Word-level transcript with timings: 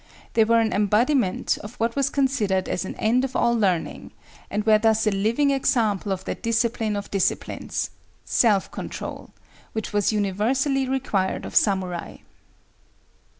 They 0.33 0.43
were 0.45 0.59
an 0.59 0.73
embodiment 0.73 1.59
of 1.59 1.75
what 1.75 1.95
was 1.95 2.09
considered 2.09 2.67
as 2.67 2.85
an 2.85 2.95
end 2.95 3.23
of 3.23 3.35
all 3.35 3.53
learning, 3.53 4.13
and 4.49 4.65
were 4.65 4.79
thus 4.79 5.05
a 5.05 5.11
living 5.11 5.51
example 5.51 6.11
of 6.11 6.25
that 6.25 6.41
discipline 6.41 6.95
of 6.95 7.11
disciplines, 7.11 7.91
SELF 8.25 8.71
CONTROL, 8.71 9.29
which 9.73 9.93
was 9.93 10.11
universally 10.11 10.89
required 10.89 11.45
of 11.45 11.55
samurai. 11.55 12.17